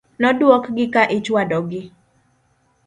Nodwok 0.21 0.63
gi 0.75 0.85
ka 0.93 1.03
ichwado 1.17 1.57
gi. 1.69 1.81